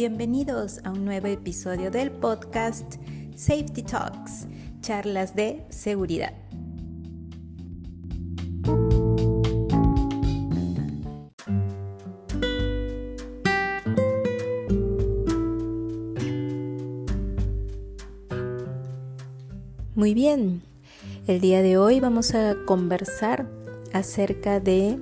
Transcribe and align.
Bienvenidos 0.00 0.80
a 0.84 0.92
un 0.92 1.04
nuevo 1.04 1.26
episodio 1.26 1.90
del 1.90 2.10
podcast 2.10 2.94
Safety 3.36 3.82
Talks, 3.82 4.46
charlas 4.80 5.36
de 5.36 5.62
seguridad. 5.68 6.32
Muy 19.94 20.14
bien, 20.14 20.62
el 21.26 21.42
día 21.42 21.60
de 21.60 21.76
hoy 21.76 22.00
vamos 22.00 22.34
a 22.34 22.56
conversar 22.64 23.50
acerca 23.92 24.60
de 24.60 24.98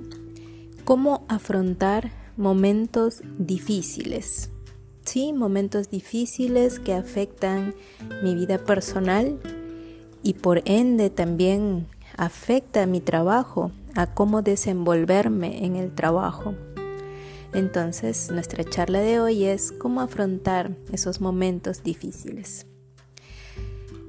cómo 0.83 1.25
afrontar 1.29 2.11
momentos 2.35 3.21
difíciles. 3.37 4.51
Sí, 5.09 5.33
momentos 5.33 5.89
difíciles 5.89 6.79
que 6.79 6.93
afectan 6.93 7.73
mi 8.21 8.35
vida 8.35 8.59
personal 8.59 9.39
y 10.21 10.35
por 10.35 10.61
ende 10.65 11.09
también 11.09 11.87
afecta 12.15 12.85
mi 12.85 13.01
trabajo, 13.01 13.71
a 13.95 14.13
cómo 14.13 14.43
desenvolverme 14.43 15.65
en 15.65 15.77
el 15.77 15.95
trabajo. 15.95 16.53
Entonces, 17.55 18.29
nuestra 18.29 18.63
charla 18.63 18.99
de 18.99 19.19
hoy 19.19 19.45
es 19.45 19.71
cómo 19.71 20.01
afrontar 20.01 20.75
esos 20.91 21.21
momentos 21.21 21.81
difíciles. 21.81 22.67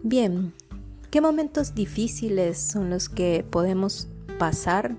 Bien, 0.02 0.52
¿qué 1.10 1.22
momentos 1.22 1.74
difíciles 1.74 2.58
son 2.58 2.90
los 2.90 3.08
que 3.08 3.42
podemos 3.50 4.06
pasar 4.38 4.96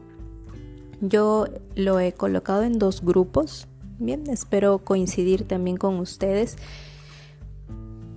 yo 1.02 1.48
lo 1.76 2.00
he 2.00 2.14
colocado 2.14 2.62
en 2.62 2.78
dos 2.78 3.02
grupos. 3.04 3.68
Bien, 4.02 4.24
espero 4.32 4.80
coincidir 4.80 5.48
también 5.48 5.78
con 5.78 6.00
ustedes. 6.00 6.56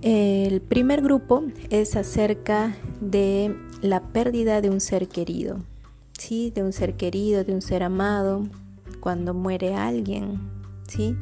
El 0.01 0.59
primer 0.59 1.03
grupo 1.03 1.43
es 1.69 1.95
acerca 1.95 2.75
de 3.01 3.55
la 3.83 4.01
pérdida 4.01 4.61
de 4.61 4.71
un 4.71 4.81
ser 4.81 5.07
querido, 5.07 5.59
¿sí? 6.17 6.49
De 6.49 6.63
un 6.63 6.73
ser 6.73 6.95
querido, 6.95 7.43
de 7.43 7.53
un 7.53 7.61
ser 7.61 7.83
amado, 7.83 8.47
cuando 8.99 9.35
muere 9.35 9.75
alguien, 9.75 10.39
¿sí? 10.87 11.15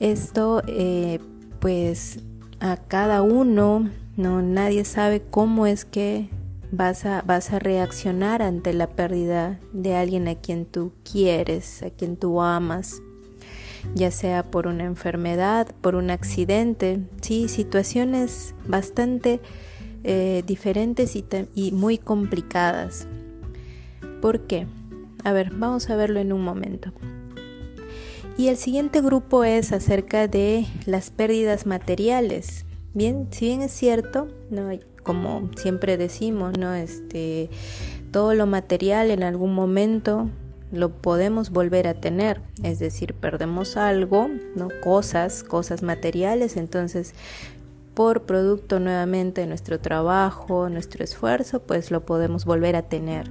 Esto, 0.00 0.60
eh, 0.66 1.18
pues, 1.58 2.18
a 2.60 2.76
cada 2.76 3.22
uno, 3.22 3.88
no, 4.18 4.42
nadie 4.42 4.84
sabe 4.84 5.22
cómo 5.22 5.66
es 5.66 5.86
que 5.86 6.28
vas 6.72 7.06
a, 7.06 7.22
vas 7.22 7.54
a 7.54 7.58
reaccionar 7.58 8.42
ante 8.42 8.74
la 8.74 8.88
pérdida 8.88 9.58
de 9.72 9.96
alguien 9.96 10.28
a 10.28 10.34
quien 10.34 10.66
tú 10.66 10.92
quieres, 11.10 11.82
a 11.82 11.88
quien 11.88 12.18
tú 12.18 12.42
amas, 12.42 13.00
ya 13.94 14.10
sea 14.10 14.50
por 14.50 14.66
una 14.66 14.84
enfermedad, 14.84 15.68
por 15.80 15.94
un 15.94 16.10
accidente, 16.10 17.00
sí, 17.20 17.48
situaciones 17.48 18.54
bastante 18.66 19.40
eh, 20.04 20.42
diferentes 20.46 21.16
y, 21.16 21.24
y 21.54 21.72
muy 21.72 21.98
complicadas. 21.98 23.06
¿Por 24.20 24.46
qué? 24.46 24.66
A 25.24 25.32
ver, 25.32 25.52
vamos 25.54 25.90
a 25.90 25.96
verlo 25.96 26.20
en 26.20 26.32
un 26.32 26.42
momento. 26.42 26.92
Y 28.36 28.48
el 28.48 28.56
siguiente 28.56 29.00
grupo 29.00 29.44
es 29.44 29.72
acerca 29.72 30.26
de 30.26 30.66
las 30.86 31.10
pérdidas 31.10 31.66
materiales. 31.66 32.64
Bien, 32.94 33.28
si 33.30 33.46
bien 33.46 33.62
es 33.62 33.72
cierto, 33.72 34.28
no, 34.50 34.70
como 35.02 35.50
siempre 35.56 35.96
decimos, 35.96 36.58
¿no? 36.58 36.74
Este, 36.74 37.50
todo 38.10 38.34
lo 38.34 38.46
material 38.46 39.10
en 39.10 39.22
algún 39.22 39.54
momento 39.54 40.28
lo 40.72 40.90
podemos 40.90 41.50
volver 41.50 41.86
a 41.86 41.94
tener, 41.94 42.40
es 42.62 42.78
decir, 42.78 43.14
perdemos 43.14 43.76
algo, 43.76 44.28
¿no? 44.56 44.68
Cosas, 44.82 45.44
cosas 45.44 45.82
materiales, 45.82 46.56
entonces 46.56 47.14
por 47.94 48.22
producto 48.22 48.80
nuevamente 48.80 49.42
de 49.42 49.46
nuestro 49.46 49.78
trabajo, 49.78 50.68
nuestro 50.68 51.04
esfuerzo, 51.04 51.60
pues 51.60 51.90
lo 51.90 52.06
podemos 52.06 52.44
volver 52.44 52.74
a 52.74 52.82
tener. 52.82 53.30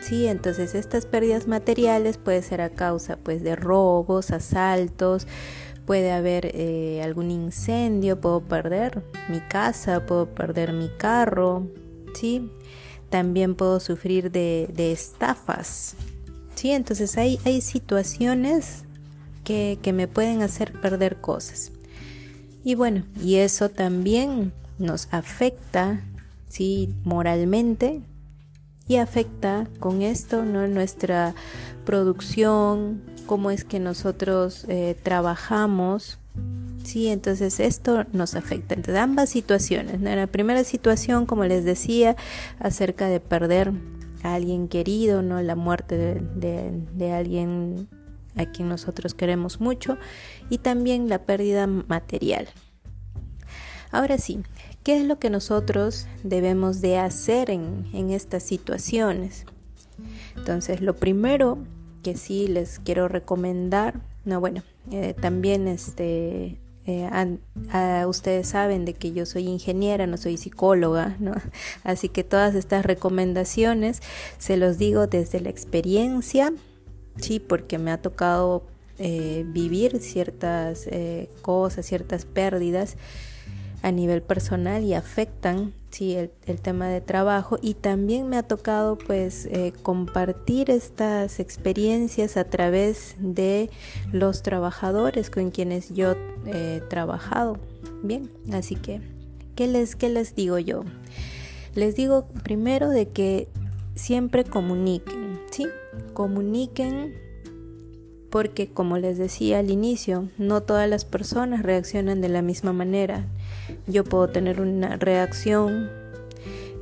Sí, 0.00 0.28
entonces 0.28 0.74
estas 0.76 1.04
pérdidas 1.04 1.48
materiales 1.48 2.16
puede 2.16 2.42
ser 2.42 2.60
a 2.60 2.70
causa 2.70 3.16
pues 3.16 3.42
de 3.42 3.56
robos, 3.56 4.30
asaltos, 4.30 5.26
puede 5.84 6.12
haber 6.12 6.50
eh, 6.54 7.00
algún 7.02 7.30
incendio, 7.30 8.20
puedo 8.20 8.40
perder 8.40 9.02
mi 9.28 9.40
casa, 9.40 10.06
puedo 10.06 10.26
perder 10.26 10.72
mi 10.72 10.88
carro, 10.88 11.66
¿sí? 12.14 12.50
También 13.08 13.54
puedo 13.54 13.80
sufrir 13.80 14.30
de, 14.30 14.92
estafas, 14.92 15.96
¿sí? 16.56 16.72
Entonces 16.72 17.16
hay, 17.16 17.38
hay 17.44 17.60
situaciones 17.60 18.82
que, 19.44 19.78
que 19.80 19.92
me 19.92 20.08
pueden 20.08 20.42
hacer 20.42 20.72
perder 20.72 21.20
cosas. 21.20 21.70
Y 22.64 22.74
bueno, 22.74 23.04
y 23.22 23.36
eso 23.36 23.68
también 23.68 24.52
nos 24.78 25.06
afecta, 25.12 26.00
¿sí? 26.48 26.92
Moralmente, 27.04 28.02
y 28.88 28.96
afecta 28.96 29.66
con 29.80 30.02
esto 30.02 30.44
¿no? 30.44 30.66
nuestra 30.68 31.34
producción, 31.84 33.02
cómo 33.26 33.50
es 33.50 33.64
que 33.64 33.80
nosotros 33.80 34.64
eh, 34.68 34.96
trabajamos. 35.02 36.18
Sí, 36.84 37.08
entonces 37.08 37.58
esto 37.58 38.04
nos 38.12 38.36
afecta. 38.36 38.74
Entonces, 38.74 39.02
ambas 39.02 39.30
situaciones. 39.30 40.00
La 40.00 40.26
primera 40.28 40.62
situación, 40.62 41.26
como 41.26 41.44
les 41.44 41.64
decía, 41.64 42.16
acerca 42.60 43.08
de 43.08 43.18
perder 43.18 43.72
a 44.22 44.34
alguien 44.34 44.68
querido, 44.68 45.22
¿no? 45.22 45.40
La 45.42 45.56
muerte 45.56 46.20
de, 46.34 47.12
alguien 47.12 47.88
a 48.36 48.46
quien 48.46 48.68
nosotros 48.68 49.14
queremos 49.14 49.60
mucho. 49.60 49.98
Y 50.50 50.58
también 50.58 51.08
la 51.08 51.22
pérdida 51.22 51.66
material. 51.66 52.48
Ahora 53.90 54.18
sí, 54.18 54.40
¿qué 54.82 54.98
es 54.98 55.06
lo 55.06 55.18
que 55.18 55.30
nosotros 55.30 56.06
debemos 56.22 56.80
de 56.80 56.98
hacer 56.98 57.50
en, 57.50 57.86
en 57.92 58.10
estas 58.10 58.42
situaciones? 58.42 59.46
Entonces, 60.36 60.80
lo 60.80 60.94
primero 60.96 61.58
que 62.02 62.16
sí 62.16 62.46
les 62.46 62.78
quiero 62.78 63.08
recomendar, 63.08 64.00
no, 64.24 64.40
bueno, 64.40 64.62
eh, 64.90 65.14
también 65.20 65.66
este, 65.66 66.58
eh, 66.86 68.06
ustedes 68.06 68.48
saben 68.48 68.84
de 68.84 68.94
que 68.94 69.12
yo 69.12 69.26
soy 69.26 69.48
ingeniera, 69.48 70.06
no 70.06 70.16
soy 70.16 70.36
psicóloga, 70.36 71.16
¿no? 71.18 71.34
Así 71.84 72.08
que 72.08 72.24
todas 72.24 72.54
estas 72.54 72.86
recomendaciones 72.86 74.00
se 74.38 74.56
los 74.56 74.78
digo 74.78 75.06
desde 75.06 75.40
la 75.40 75.50
experiencia, 75.50 76.52
sí, 77.16 77.40
porque 77.40 77.78
me 77.78 77.90
ha 77.90 78.00
tocado 78.00 78.62
eh, 78.98 79.44
vivir 79.46 80.00
ciertas 80.00 80.88
cosas, 81.42 81.86
ciertas 81.86 82.24
pérdidas 82.24 82.96
a 83.82 83.92
nivel 83.92 84.22
personal 84.22 84.84
y 84.84 84.94
afectan 84.94 85.72
sí, 85.90 86.16
el, 86.16 86.60
tema 86.60 86.88
de 86.88 87.00
trabajo 87.00 87.58
y 87.62 87.74
también 87.74 88.28
me 88.28 88.36
ha 88.36 88.42
tocado 88.42 88.98
pues 88.98 89.46
eh, 89.46 89.72
compartir 89.82 90.70
estas 90.70 91.40
experiencias 91.40 92.36
a 92.36 92.44
través 92.44 93.16
de 93.18 93.70
los 94.12 94.42
trabajadores 94.42 95.30
con 95.30 95.50
quienes 95.50 95.94
yo 95.94 96.14
he 96.46 96.82
trabajado. 96.88 97.58
Bien, 98.02 98.30
así 98.52 98.76
que, 98.76 99.00
¿qué 99.54 99.66
les, 99.66 99.96
qué 99.96 100.08
les 100.08 100.34
digo 100.34 100.58
yo? 100.58 100.84
Les 101.74 101.94
digo 101.94 102.26
primero 102.42 102.90
de 102.90 103.08
que 103.08 103.48
siempre 103.94 104.44
comuniquen, 104.44 105.40
¿sí? 105.50 105.66
Comuniquen 106.12 107.14
porque 108.30 108.68
como 108.68 108.98
les 108.98 109.16
decía 109.18 109.60
al 109.60 109.70
inicio, 109.70 110.28
no 110.36 110.62
todas 110.62 110.88
las 110.88 111.04
personas 111.04 111.62
reaccionan 111.62 112.20
de 112.20 112.28
la 112.28 112.42
misma 112.42 112.72
manera. 112.72 113.24
Yo 113.86 114.04
puedo 114.04 114.28
tener 114.28 114.60
una 114.60 114.96
reacción 114.96 115.90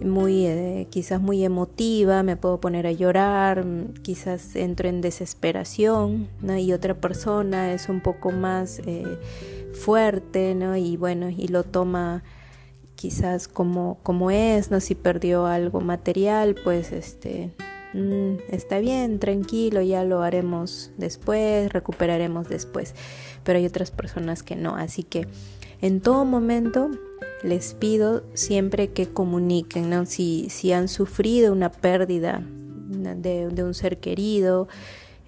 muy 0.02 0.46
eh, 0.46 0.88
quizás 0.90 1.20
muy 1.20 1.44
emotiva, 1.44 2.22
me 2.22 2.36
puedo 2.36 2.60
poner 2.60 2.86
a 2.86 2.92
llorar, 2.92 3.64
quizás 4.02 4.56
entro 4.56 4.88
en 4.88 5.00
desesperación. 5.00 6.28
Y 6.58 6.72
otra 6.72 6.94
persona 6.94 7.72
es 7.72 7.88
un 7.88 8.00
poco 8.00 8.30
más 8.30 8.80
eh, 8.86 9.18
fuerte, 9.72 10.54
¿no? 10.54 10.76
Y 10.76 10.96
bueno, 10.96 11.30
y 11.30 11.48
lo 11.48 11.62
toma 11.62 12.22
quizás 12.96 13.48
como, 13.48 13.98
como 14.02 14.30
es, 14.30 14.70
¿no? 14.70 14.80
Si 14.80 14.94
perdió 14.94 15.46
algo 15.46 15.80
material, 15.80 16.54
pues 16.64 16.92
este 16.92 17.52
Mm, 17.94 18.38
está 18.48 18.80
bien, 18.80 19.20
tranquilo, 19.20 19.80
ya 19.80 20.02
lo 20.02 20.22
haremos 20.22 20.90
después, 20.98 21.72
recuperaremos 21.72 22.48
después. 22.48 22.94
Pero 23.44 23.58
hay 23.58 23.66
otras 23.66 23.92
personas 23.92 24.42
que 24.42 24.56
no, 24.56 24.74
así 24.74 25.04
que 25.04 25.28
en 25.80 26.00
todo 26.00 26.24
momento 26.24 26.90
les 27.42 27.74
pido 27.74 28.24
siempre 28.34 28.88
que 28.88 29.08
comuniquen, 29.08 30.06
si 30.06 30.72
han 30.72 30.88
sufrido 30.88 31.52
una 31.52 31.70
pérdida 31.70 32.42
de, 32.88 33.48
de 33.48 33.64
un 33.64 33.74
ser 33.74 33.98
querido, 33.98 34.68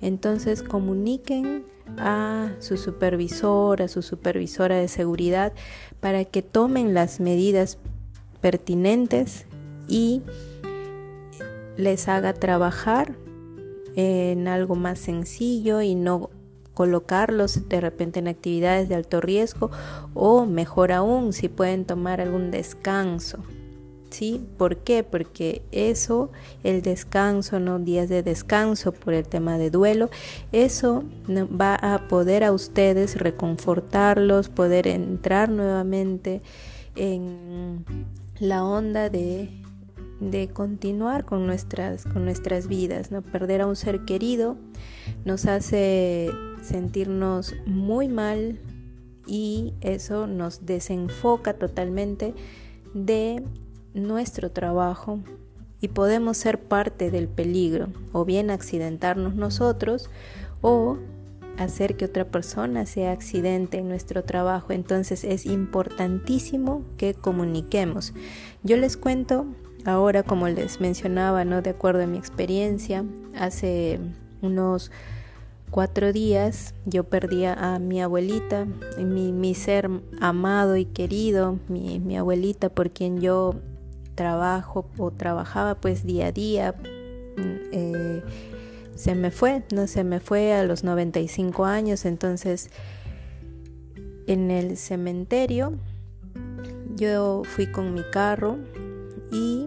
entonces 0.01 0.63
comuniquen 0.63 1.65
a 1.99 2.53
su 2.59 2.77
supervisor, 2.77 3.83
a 3.83 3.89
su 3.89 4.03
supervisora 4.03 4.77
de 4.77 4.89
seguridad, 4.89 5.53
para 6.01 6.25
que 6.25 6.43
tomen 6.43 6.95
las 6.95 7.21
medidas 7.21 7.79
pertinentes 8.41 9.47
y 9.89 10.23
les 11.77 12.09
haga 12.09 12.33
trabajar 12.33 13.15
en 13.95 14.49
algo 14.49 14.75
más 14.75 14.99
sencillo 14.99 15.81
y 15.81 15.95
no 15.95 16.31
colocarlos 16.77 17.71
de 17.71 17.81
repente 17.81 18.19
en 18.19 18.29
actividades 18.29 18.91
de 18.91 18.97
alto 18.97 19.23
riesgo 19.23 19.71
o 20.13 20.45
mejor 20.45 20.93
aún 20.93 21.33
si 21.33 21.49
pueden 21.49 21.87
tomar 21.87 22.21
algún 22.21 22.51
descanso. 22.51 23.39
¿Sí? 24.11 24.47
¿Por 24.59 24.77
qué? 24.77 25.03
Porque 25.03 25.63
eso, 25.73 26.31
el 26.65 26.83
descanso, 26.83 27.61
no 27.61 27.79
días 27.79 28.11
de 28.11 28.23
descanso 28.23 28.93
por 28.93 29.15
el 29.15 29.27
tema 29.27 29.57
de 29.57 29.71
duelo, 29.71 30.11
eso 30.53 31.03
va 31.29 31.75
a 31.77 32.09
poder 32.09 32.45
a 32.45 32.53
ustedes 32.53 33.17
reconfortarlos, 33.17 34.51
poder 34.51 34.87
entrar 34.87 35.49
nuevamente 35.49 36.43
en 36.95 37.85
la 38.39 38.65
onda 38.65 39.09
de, 39.09 39.51
de 40.21 40.49
continuar 40.49 41.25
con 41.25 41.47
nuestras, 41.47 42.05
con 42.05 42.25
nuestras 42.25 42.69
vidas, 42.69 43.11
¿no? 43.11 43.23
Perder 43.23 43.63
a 43.63 43.67
un 43.67 43.77
ser 43.77 44.05
querido 44.05 44.57
nos 45.25 45.47
hace 45.47 46.31
sentirnos 46.63 47.55
muy 47.67 48.09
mal 48.09 48.59
y 49.27 49.75
eso 49.81 50.27
nos 50.27 50.65
desenfoca 50.65 51.55
totalmente 51.55 52.35
de 52.95 53.43
nuestro 53.95 54.51
trabajo 54.51 55.21
y 55.81 55.89
podemos 55.89 56.37
ser 56.37 56.61
parte 56.61 57.11
del 57.11 57.29
peligro 57.29 57.89
o 58.13 58.25
bien 58.25 58.51
accidentarnos 58.51 59.35
nosotros 59.35 60.11
o 60.61 60.99
hacer 61.59 61.97
que 61.97 62.05
otra 62.05 62.25
persona 62.27 62.87
sea 62.87 63.13
accidente 63.13 63.79
en 63.79 63.89
nuestro 63.89 64.25
trabajo. 64.25 64.73
Entonces 64.73 65.25
es 65.25 65.47
importantísimo 65.47 66.83
que 66.97 67.15
comuniquemos. 67.15 68.15
Yo 68.63 68.77
les 68.77 68.97
cuento 68.97 69.47
ahora, 69.87 70.23
como 70.23 70.49
les 70.49 70.81
mencionaba, 70.81 71.45
¿no? 71.45 71.63
de 71.63 71.71
acuerdo 71.71 72.03
a 72.03 72.07
mi 72.07 72.19
experiencia, 72.19 73.05
hace 73.39 74.01
unos 74.43 74.91
cuatro 75.71 76.13
días 76.13 76.75
yo 76.85 77.05
perdí 77.05 77.45
a 77.45 77.79
mi 77.79 78.01
abuelita, 78.03 78.67
mi, 78.99 79.55
ser 79.55 79.89
amado 80.21 80.77
y 80.77 80.85
querido, 80.85 81.59
mi, 81.69 82.17
abuelita 82.17 82.69
por 82.69 82.91
quien 82.91 83.21
yo 83.21 83.55
trabajo 84.15 84.89
o 84.99 85.11
trabajaba 85.11 85.77
pues 85.77 86.05
día 86.05 86.29
a 86.29 86.33
día. 86.33 86.75
Eh, 87.73 88.23
se 88.95 89.15
me 89.15 89.31
fue, 89.31 89.63
no 89.75 89.87
se 89.87 90.05
me 90.05 90.21
fue 90.21 90.55
a 90.55 90.65
los 90.65 90.83
95 90.83 91.65
años, 91.67 92.07
entonces 92.07 92.71
en 94.27 94.51
el 94.51 94.77
cementerio 94.77 95.75
yo 96.97 97.43
fui 97.45 97.71
con 97.71 97.93
mi 97.93 98.03
carro 98.11 98.59
y 99.31 99.66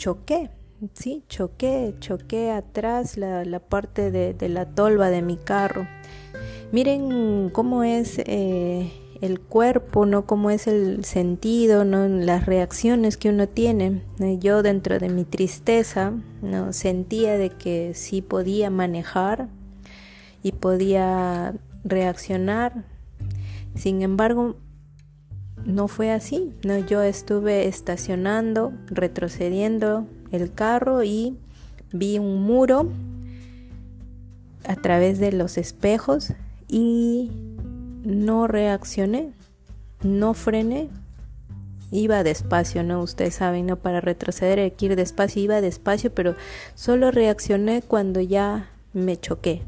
choqué, 0.00 0.48
sí, 0.94 1.24
choqué, 1.28 1.94
choqué 2.00 2.50
atrás 2.50 3.18
la, 3.18 3.60
parte 3.60 4.10
de, 4.10 4.48
la 4.48 4.64
tolva 4.64 5.10
de 5.10 5.20
mi 5.20 5.36
carro. 5.36 5.86
Miren 6.72 7.50
cómo 7.50 7.84
es 7.84 8.18
eh, 8.24 8.90
el 9.20 9.40
cuerpo, 9.40 10.06
¿no? 10.06 10.24
Cómo 10.24 10.50
es 10.50 10.66
el 10.66 11.04
sentido, 11.04 11.84
¿no? 11.84 12.08
Las 12.08 12.46
reacciones 12.46 13.18
que 13.18 13.28
uno 13.28 13.46
tiene. 13.46 14.00
Yo 14.38 14.62
dentro 14.62 14.98
de 14.98 15.10
mi 15.10 15.24
tristeza, 15.24 16.14
¿no? 16.40 16.72
Sentía 16.72 17.36
de 17.36 17.50
que 17.50 17.92
sí 17.92 18.22
podía 18.22 18.70
manejar 18.70 19.48
y 20.42 20.52
podía 20.52 21.52
reaccionar. 21.84 22.86
Sin 23.74 24.00
embargo, 24.00 24.56
no 25.64 25.88
fue 25.88 26.10
así, 26.10 26.52
¿no? 26.64 26.78
Yo 26.78 27.02
estuve 27.02 27.68
estacionando, 27.68 28.72
retrocediendo 28.86 30.06
el 30.32 30.52
carro 30.52 31.02
y 31.02 31.36
vi 31.92 32.18
un 32.18 32.42
muro 32.42 32.88
a 34.66 34.76
través 34.76 35.18
de 35.18 35.32
los 35.32 35.58
espejos 35.58 36.32
y 36.68 37.30
no 38.04 38.46
reaccioné, 38.46 39.32
no 40.02 40.34
frené, 40.34 40.88
iba 41.90 42.22
despacio, 42.22 42.82
¿no? 42.82 43.02
Ustedes 43.02 43.34
saben, 43.34 43.66
¿no? 43.66 43.76
Para 43.76 44.00
retroceder 44.00 44.58
hay 44.58 44.70
que 44.72 44.86
ir 44.86 44.96
despacio, 44.96 45.42
iba 45.42 45.60
despacio, 45.60 46.14
pero 46.14 46.34
solo 46.74 47.10
reaccioné 47.10 47.82
cuando 47.82 48.20
ya 48.20 48.70
me 48.92 49.18
choqué. 49.18 49.62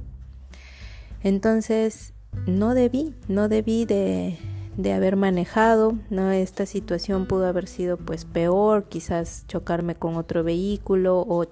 Entonces, 1.22 2.12
no 2.46 2.74
debí, 2.74 3.14
no 3.28 3.48
debí 3.48 3.84
de, 3.84 4.38
de 4.76 4.92
haber 4.92 5.16
manejado, 5.16 5.98
¿no? 6.10 6.30
Esta 6.32 6.66
situación 6.66 7.26
pudo 7.26 7.46
haber 7.46 7.68
sido 7.68 7.96
pues 7.96 8.24
peor, 8.24 8.84
quizás 8.88 9.44
chocarme 9.46 9.94
con 9.94 10.16
otro 10.16 10.42
vehículo 10.44 11.20
o, 11.20 11.46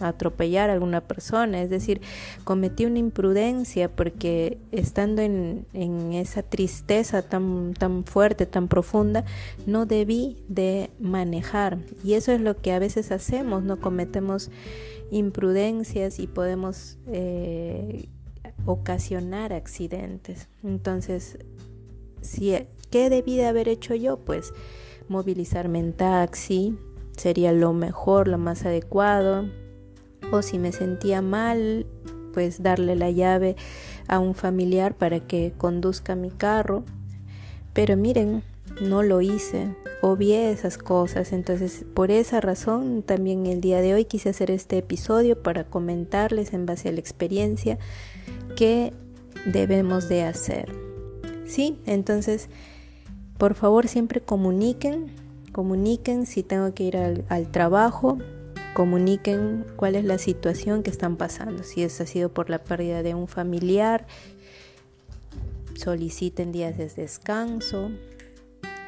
atropellar 0.00 0.68
a 0.68 0.72
alguna 0.72 1.00
persona, 1.00 1.62
es 1.62 1.70
decir, 1.70 2.00
cometí 2.42 2.86
una 2.86 2.98
imprudencia 2.98 3.88
porque 3.88 4.58
estando 4.72 5.22
en, 5.22 5.64
en 5.74 6.12
esa 6.12 6.42
tristeza 6.42 7.22
tan, 7.22 7.74
tan 7.74 8.02
fuerte, 8.02 8.46
tan 8.46 8.66
profunda, 8.66 9.24
no 9.64 9.86
debí 9.86 10.42
de 10.48 10.90
manejar 10.98 11.78
y 12.02 12.14
eso 12.14 12.32
es 12.32 12.40
lo 12.40 12.56
que 12.56 12.72
a 12.72 12.80
veces 12.80 13.12
hacemos, 13.12 13.62
no 13.62 13.80
cometemos 13.80 14.50
imprudencias 15.12 16.18
y 16.18 16.26
podemos 16.26 16.98
eh, 17.06 18.08
ocasionar 18.66 19.52
accidentes. 19.52 20.48
Entonces, 20.62 21.38
si, 22.20 22.56
¿qué 22.90 23.10
debí 23.10 23.36
de 23.36 23.46
haber 23.46 23.68
hecho 23.68 23.94
yo? 23.94 24.18
Pues 24.18 24.52
movilizarme 25.08 25.78
en 25.78 25.92
taxi 25.92 26.76
sería 27.16 27.52
lo 27.52 27.72
mejor, 27.72 28.28
lo 28.28 28.38
más 28.38 28.64
adecuado. 28.64 29.48
O 30.30 30.42
si 30.42 30.58
me 30.58 30.72
sentía 30.72 31.22
mal, 31.22 31.86
pues 32.32 32.62
darle 32.62 32.96
la 32.96 33.10
llave 33.10 33.56
a 34.08 34.18
un 34.18 34.34
familiar 34.34 34.94
para 34.94 35.20
que 35.20 35.52
conduzca 35.56 36.14
mi 36.14 36.30
carro. 36.30 36.84
Pero 37.72 37.96
miren, 37.96 38.42
no 38.80 39.02
lo 39.02 39.20
hice, 39.20 39.74
obvié 40.02 40.50
esas 40.50 40.78
cosas, 40.78 41.32
entonces 41.32 41.84
por 41.94 42.10
esa 42.10 42.40
razón 42.40 43.02
también 43.02 43.46
el 43.46 43.60
día 43.60 43.80
de 43.80 43.94
hoy 43.94 44.04
quise 44.04 44.30
hacer 44.30 44.50
este 44.50 44.78
episodio 44.78 45.42
para 45.42 45.64
comentarles 45.64 46.52
en 46.52 46.66
base 46.66 46.88
a 46.88 46.92
la 46.92 47.00
experiencia 47.00 47.78
qué 48.56 48.92
debemos 49.46 50.08
de 50.08 50.24
hacer. 50.24 50.87
¿Sí? 51.48 51.78
Entonces, 51.86 52.48
por 53.38 53.54
favor 53.54 53.88
siempre 53.88 54.20
comuniquen, 54.20 55.06
comuniquen 55.52 56.26
si 56.26 56.42
tengo 56.42 56.72
que 56.74 56.84
ir 56.84 56.96
al, 56.96 57.48
trabajo, 57.50 58.18
comuniquen 58.74 59.64
cuál 59.76 59.96
es 59.96 60.04
la 60.04 60.18
situación 60.18 60.82
que 60.82 60.90
están 60.90 61.16
pasando, 61.16 61.64
si 61.64 61.82
es 61.82 62.00
ha 62.00 62.06
sido 62.06 62.28
por 62.28 62.50
la 62.50 62.58
pérdida 62.58 63.02
de 63.02 63.14
un 63.14 63.26
familiar, 63.26 64.06
soliciten 65.74 66.52
días 66.52 66.76
de 66.76 66.88
descanso, 66.88 67.90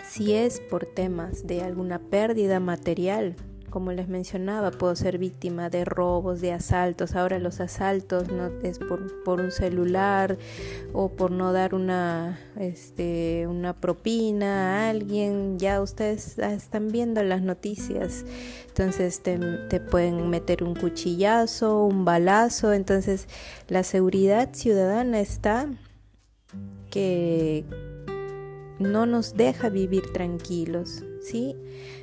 si 0.09 0.35
es 0.35 0.61
por 0.61 0.87
temas 0.87 1.47
de 1.47 1.63
alguna 1.63 1.99
pérdida 1.99 2.61
material, 2.61 3.37
como 3.71 3.93
les 3.93 4.09
mencionaba, 4.09 4.71
puedo 4.71 4.95
ser 4.97 5.19
víctima 5.19 5.71
de 5.71 5.85
robos, 5.85 6.41
de 6.41 6.53
asaltos. 6.53 7.15
Ahora 7.15 7.39
los 7.39 7.61
asaltos 7.61 8.29
no 8.29 8.51
es 8.63 8.79
por, 8.79 9.41
un 9.41 9.51
celular 9.51 10.37
o 10.93 11.11
por 11.11 11.31
no 11.31 11.53
dar 11.53 11.75
una, 11.75 12.39
este, 12.59 13.47
una 13.47 13.73
propina 13.73 14.87
a 14.87 14.91
alguien. 14.91 15.59
Ya 15.59 15.81
ustedes 15.81 16.39
están 16.39 16.89
viendo 16.89 17.23
las 17.23 17.43
noticias. 17.43 18.25
Entonces 18.69 19.23
te, 19.23 19.39
te 19.69 19.81
pueden 19.81 20.29
meter 20.29 20.63
un 20.65 20.75
cuchillazo, 20.75 21.85
un 21.85 22.05
balazo. 22.05 22.73
Entonces 22.73 23.29
la 23.69 23.83
seguridad 23.83 24.51
ciudadana 24.53 25.21
está 25.21 25.69
que 26.91 27.65
no 28.81 29.07
nos 29.07 29.35
deja 29.35 29.69
vivir 29.69 30.11
tranquilos, 30.13 31.05
¿sí? 31.23 31.57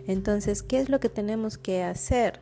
Entonces, 0.08 0.64
¿qué 0.64 0.80
es 0.80 0.90
lo 0.90 1.00
que 1.00 1.10
tenemos 1.10 1.58
que 1.58 1.84
hacer? 1.84 2.40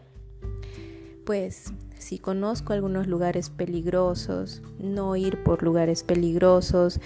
Pues 1.25 1.73
si 1.97 2.19
conozco 2.19 2.73
algunos 2.73 3.07
lugares 3.07 3.49
peligrosos, 3.49 4.61
no 4.79 5.15
ir 5.15 5.43
por 5.43 5.63
lugares 5.63 6.03
peligrosos. 6.03 6.99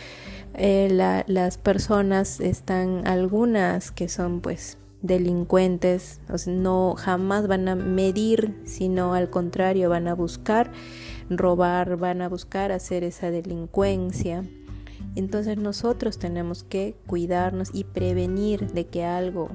Eh, 0.56 0.90
las 1.28 1.58
personas 1.58 2.40
están, 2.42 3.08
algunas 3.08 3.92
que 3.92 4.10
son 4.10 4.42
pues 4.42 4.78
delincuentes, 5.02 6.20
no 6.48 6.96
jamás 6.98 7.48
van 7.48 7.70
a 7.70 7.76
medir, 7.76 8.60
sino 8.66 9.14
al 9.14 9.30
contrario 9.30 9.90
van 9.90 10.10
a 10.10 10.16
buscar 10.16 10.72
robar, 11.30 11.96
van 11.98 12.22
a 12.22 12.30
buscar 12.30 12.72
hacer 12.72 13.04
esa 13.04 13.32
delincuencia. 13.32 14.44
Entonces 15.20 15.58
nosotros 15.58 16.18
tenemos 16.18 16.64
que 16.64 16.96
cuidarnos 17.06 17.72
y 17.74 17.84
prevenir 17.84 18.72
de 18.72 18.88
que 18.88 19.04
algo 19.04 19.50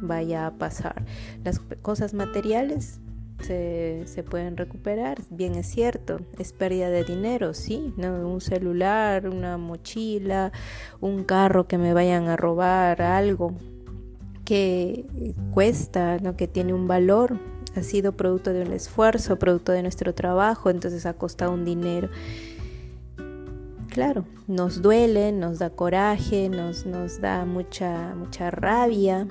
vaya 0.00 0.46
a 0.46 0.52
pasar. 0.52 1.04
Las 1.42 1.58
cosas 1.82 2.14
materiales 2.14 3.00
se, 3.42 4.24
pueden 4.30 4.56
recuperar, 4.56 5.18
bien 5.28 5.56
es 5.56 5.66
cierto, 5.66 6.20
es 6.38 6.52
pérdida 6.52 6.88
de 6.90 7.02
dinero, 7.02 7.52
sí, 7.52 7.92
¿no? 7.96 8.28
un 8.28 8.40
celular, 8.40 9.28
una 9.28 9.56
mochila, 9.58 10.52
un 11.00 11.24
carro 11.24 11.66
que 11.66 11.78
me 11.78 11.92
vayan 11.92 12.28
a 12.28 12.36
robar, 12.36 13.02
algo 13.02 13.54
que 14.44 15.04
cuesta, 15.52 16.18
¿no? 16.18 16.36
que 16.36 16.46
tiene 16.46 16.74
un 16.74 16.86
valor, 16.86 17.40
ha 17.74 17.82
sido 17.82 18.12
producto 18.12 18.52
de 18.52 18.62
un 18.62 18.72
esfuerzo, 18.72 19.36
producto 19.36 19.72
de 19.72 19.82
nuestro 19.82 20.14
trabajo, 20.14 20.70
entonces 20.70 21.06
ha 21.06 21.14
costado 21.14 21.52
un 21.52 21.64
dinero. 21.64 22.08
Claro, 23.98 24.26
nos 24.46 24.80
duele, 24.80 25.32
nos 25.32 25.58
da 25.58 25.70
coraje, 25.70 26.48
nos, 26.48 26.86
nos 26.86 27.20
da 27.20 27.44
mucha, 27.44 28.14
mucha 28.14 28.48
rabia, 28.48 29.26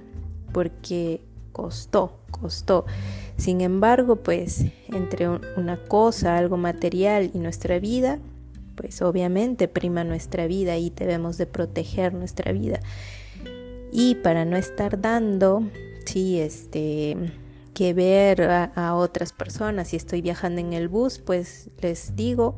porque 0.52 1.22
costó, 1.54 2.20
costó. 2.32 2.86
Sin 3.38 3.62
embargo, 3.62 4.18
pues 4.18 4.66
entre 4.90 5.30
una 5.56 5.78
cosa, 5.78 6.38
algo 6.38 6.58
material 6.58 7.32
y 7.34 7.40
nuestra 7.40 7.80
vida, 7.80 8.20
pues 8.76 9.02
obviamente 9.02 9.70
prima 9.70 10.04
nuestra 10.04 10.48
vida 10.48 10.76
y 10.76 10.90
debemos 10.90 11.38
de 11.38 11.46
proteger 11.46 12.14
nuestra 12.14 12.52
vida. 12.52 12.82
Y 13.94 14.16
para 14.16 14.44
no 14.44 14.58
estar 14.58 15.00
dando, 15.00 15.64
sí, 16.06 16.42
este, 16.42 17.16
que 17.74 17.94
ver 17.94 18.42
a, 18.42 18.96
otras 18.96 19.32
personas, 19.32 19.88
si 19.88 19.96
estoy 19.96 20.22
viajando 20.22 20.60
en 20.60 20.74
el 20.74 20.90
bus, 20.90 21.20
pues 21.20 21.70
les 21.80 22.18
digo 22.18 22.58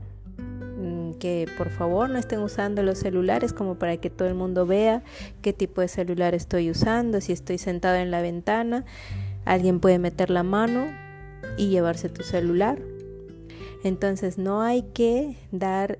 que 1.20 1.48
por 1.58 1.70
favor 1.70 2.10
no 2.10 2.18
estén 2.18 2.40
usando 2.40 2.82
los 2.82 2.98
celulares 2.98 3.54
como 3.54 3.76
para 3.76 3.98
que 3.98 4.10
todo 4.10 4.28
el 4.28 4.36
mundo 4.36 4.66
vea 4.66 5.04
qué 5.42 5.54
tipo 5.54 5.82
de 5.82 5.88
celular 5.88 6.34
estoy 6.34 6.72
usando, 6.72 7.22
si 7.22 7.34
estoy 7.34 7.58
sentado 7.58 7.98
en 7.98 8.10
la 8.10 8.22
ventana, 8.22 8.86
alguien 9.46 9.80
puede 9.80 10.00
meter 10.00 10.30
la 10.30 10.44
mano 10.44 10.88
y 11.58 11.68
llevarse 11.68 12.10
tu 12.10 12.24
celular. 12.24 12.80
Entonces 13.84 14.38
no 14.38 14.62
hay 14.62 14.84
que 14.94 15.38
dar 15.52 16.00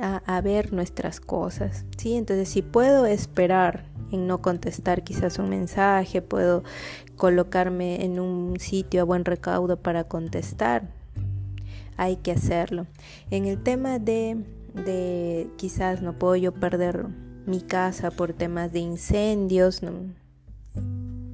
a, 0.00 0.40
ver 0.40 0.72
nuestras 0.72 1.20
cosas, 1.20 1.84
¿sí? 1.96 2.14
Entonces 2.14 2.48
si 2.48 2.62
puedo 2.62 3.06
esperar 3.06 3.86
en 4.12 4.26
no 4.26 4.42
contestar 4.42 5.04
quizás 5.04 5.38
un 5.38 5.48
mensaje, 5.48 6.22
puedo 6.22 6.64
colocarme 7.16 8.04
en 8.04 8.20
un 8.20 8.58
sitio 8.60 9.02
a 9.02 9.04
buen 9.04 9.24
recaudo 9.24 9.80
para 9.80 10.04
contestar. 10.04 10.95
Hay 11.96 12.16
que 12.16 12.32
hacerlo. 12.32 12.86
En 13.30 13.46
el 13.46 13.62
tema 13.62 13.98
de, 13.98 14.44
de 14.74 15.48
quizás 15.56 16.02
no 16.02 16.18
puedo 16.18 16.36
yo 16.36 16.52
perder 16.52 17.06
mi 17.46 17.60
casa 17.60 18.10
por 18.10 18.32
temas 18.32 18.72
de 18.72 18.80
incendios, 18.80 19.80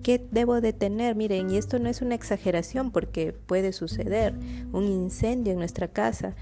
¿qué 0.02 0.24
debo 0.30 0.60
de 0.60 0.72
tener? 0.72 1.14
Miren, 1.16 1.50
y 1.50 1.56
esto 1.56 1.78
no 1.78 1.88
es 1.88 2.02
una 2.02 2.14
exageración 2.14 2.90
porque 2.90 3.32
puede 3.32 3.72
suceder 3.72 4.34
un 4.72 4.84
incendio 4.84 5.52
en 5.52 5.58
nuestra 5.58 5.88
casa. 5.88 6.34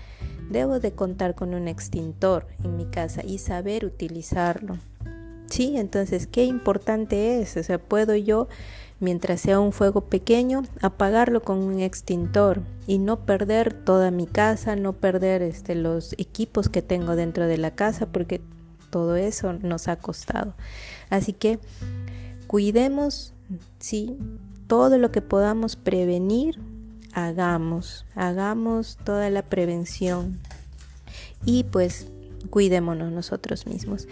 Debo 0.50 0.80
de 0.80 0.92
contar 0.92 1.34
con 1.36 1.54
un 1.54 1.68
extintor 1.68 2.46
en 2.64 2.76
mi 2.76 2.86
casa 2.86 3.22
y 3.24 3.38
saber 3.38 3.84
utilizarlo. 3.84 4.78
Sí, 5.48 5.76
entonces, 5.76 6.26
qué 6.26 6.44
importante 6.44 7.40
es. 7.40 7.56
O 7.56 7.62
sea, 7.62 7.78
puedo 7.78 8.16
yo, 8.16 8.48
mientras 9.00 9.40
sea 9.40 9.58
un 9.58 9.72
fuego 9.72 10.02
pequeño, 10.02 10.62
apagarlo 10.80 11.42
con 11.42 11.58
un 11.58 11.80
extintor 11.80 12.62
y 12.86 12.98
no 12.98 13.24
perder 13.24 13.72
toda 13.72 14.10
mi 14.10 14.26
casa, 14.26 14.76
no 14.76 14.92
perder 14.92 15.42
este, 15.42 15.74
los 15.74 16.12
equipos 16.18 16.68
que 16.68 16.82
tengo 16.82 17.16
dentro 17.16 17.46
de 17.46 17.58
la 17.58 17.72
casa, 17.72 18.06
porque 18.06 18.40
todo 18.90 19.16
eso 19.16 19.54
nos 19.54 19.88
ha 19.88 19.96
costado. 19.96 20.54
Así 21.08 21.32
que 21.32 21.58
cuidemos, 22.46 23.32
sí, 23.78 24.16
todo 24.66 24.98
lo 24.98 25.10
que 25.10 25.22
podamos 25.22 25.76
prevenir, 25.76 26.60
hagamos, 27.12 28.04
hagamos 28.14 28.98
toda 29.04 29.30
la 29.30 29.42
prevención 29.42 30.38
y 31.44 31.64
pues 31.64 32.06
cuidémonos 32.50 33.10
nosotros 33.12 33.66
mismos. 33.66 34.06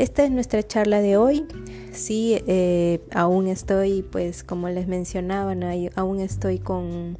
Esta 0.00 0.24
es 0.24 0.30
nuestra 0.30 0.62
charla 0.62 1.02
de 1.02 1.18
hoy. 1.18 1.44
Sí, 1.92 2.40
eh, 2.46 3.02
aún 3.12 3.46
estoy, 3.48 4.00
pues 4.00 4.42
como 4.42 4.70
les 4.70 4.88
mencionaba, 4.88 5.54
aún 5.94 6.20
estoy 6.20 6.58
con, 6.58 7.18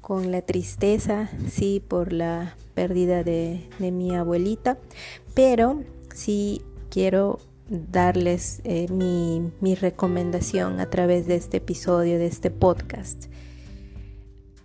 con 0.00 0.32
la 0.32 0.40
tristeza, 0.40 1.28
sí, 1.50 1.82
por 1.86 2.14
la 2.14 2.56
pérdida 2.72 3.24
de, 3.24 3.60
mi 3.78 4.16
abuelita, 4.16 4.78
pero 5.34 5.82
sí 6.14 6.62
quiero 6.88 7.40
darles 7.68 8.62
eh, 8.64 8.86
mi, 8.90 9.52
mi 9.60 9.74
recomendación 9.74 10.80
a 10.80 10.88
través 10.88 11.26
de 11.26 11.34
este 11.34 11.58
episodio, 11.58 12.18
de 12.18 12.24
este 12.24 12.50
podcast. 12.50 13.26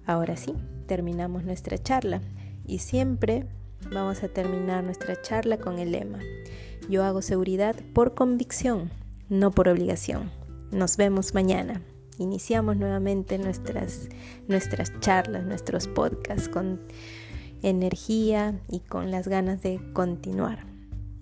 Ahora 0.05 0.37
sí, 0.37 0.53
terminamos 0.87 1.43
nuestra 1.43 1.77
charla 1.77 2.21
y 2.65 2.77
siempre 2.77 3.47
vamos 3.91 4.23
a 4.23 4.29
terminar 4.29 4.85
nuestra 4.85 5.21
charla 5.21 5.57
con 5.57 5.77
el 5.77 5.91
lema. 5.91 6.19
Yo 6.89 7.03
hago 7.03 7.21
seguridad 7.21 7.75
por 7.93 8.13
convicción, 8.13 8.91
no 9.29 9.51
por 9.51 9.67
obligación. 9.67 10.31
Nos 10.71 10.97
vemos 10.97 11.33
mañana. 11.33 11.81
Iniciamos 12.17 12.77
nuevamente 12.77 13.37
nuestras, 13.37 14.09
nuestras 14.47 14.99
charlas, 14.99 15.45
nuestros 15.45 15.87
podcasts 15.87 16.49
con 16.49 16.81
energía 17.61 18.59
y 18.69 18.81
con 18.81 19.11
las 19.11 19.27
ganas 19.27 19.61
de 19.61 19.79
continuar. 19.93 20.65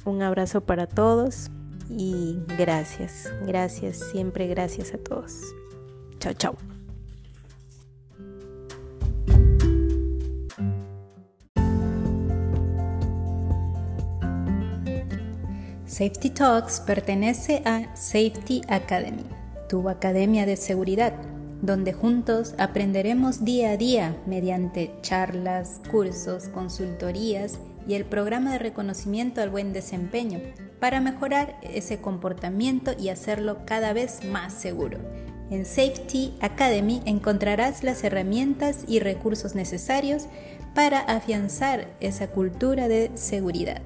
Un 0.06 0.22
abrazo 0.22 0.62
para 0.62 0.88
todos 0.88 1.50
y 1.90 2.40
gracias, 2.58 3.32
gracias, 3.46 4.00
siempre 4.12 4.48
gracias 4.48 4.94
a 4.94 4.98
todos. 4.98 5.34
Chao, 6.20 6.34
chao. 6.34 6.71
Safety 15.92 16.30
Talks 16.30 16.80
pertenece 16.80 17.62
a 17.66 17.94
Safety 17.98 18.62
Academy, 18.70 19.26
tu 19.68 19.90
academia 19.90 20.46
de 20.46 20.56
seguridad, 20.56 21.12
donde 21.62 21.92
juntos 21.92 22.56
aprenderemos 22.58 23.44
día 23.44 23.72
a 23.72 23.78
día 23.78 24.16
mediante 24.26 24.94
charlas, 25.02 25.82
cursos, 25.92 26.48
consultorías 26.48 27.60
y 27.86 27.96
el 27.96 28.06
programa 28.06 28.54
de 28.54 28.60
reconocimiento 28.60 29.42
al 29.42 29.50
buen 29.50 29.74
desempeño 29.74 30.40
para 30.80 31.02
mejorar 31.02 31.60
ese 31.62 32.00
comportamiento 32.00 32.94
y 32.98 33.10
hacerlo 33.10 33.66
cada 33.66 33.92
vez 33.92 34.24
más 34.24 34.54
seguro. 34.54 34.98
En 35.50 35.66
Safety 35.66 36.36
Academy 36.40 37.02
encontrarás 37.06 37.84
las 37.84 38.06
herramientas 38.06 38.86
y 38.88 39.02
recursos 39.02 39.56
necesarios 39.56 40.28
para 40.74 41.00
afianzar 41.00 41.90
esa 42.00 42.28
cultura 42.28 42.88
de 42.88 43.12
seguridad. 43.16 43.82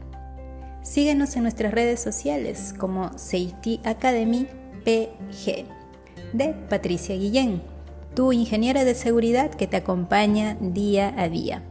Síguenos 0.86 1.36
en 1.36 1.42
nuestras 1.42 1.74
redes 1.74 2.00
sociales 2.00 2.72
como 2.78 3.10
Safety 3.18 3.80
Academy 3.86 4.46
PG 4.84 5.66
de 6.32 6.54
Patricia 6.70 7.16
Guillén, 7.16 7.64
tu 8.14 8.32
ingeniera 8.32 8.86
de 8.86 8.94
seguridad 8.94 9.50
que 9.50 9.66
te 9.66 9.78
acompaña 9.78 10.56
día 10.62 11.12
a 11.18 11.28
día. 11.28 11.64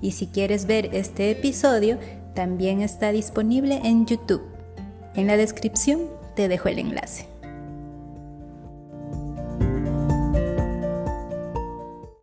Y 0.00 0.12
si 0.12 0.28
quieres 0.28 0.64
ver 0.64 0.88
este 0.94 1.30
episodio, 1.30 1.98
también 2.34 2.80
está 2.80 3.12
disponible 3.12 3.82
en 3.84 4.06
YouTube. 4.06 4.42
En 5.14 5.26
la 5.26 5.36
descripción 5.36 6.06
te 6.34 6.48
dejo 6.48 6.70
el 6.70 6.78
enlace. 6.78 7.35